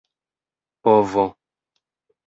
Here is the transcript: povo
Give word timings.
povo 0.83 1.27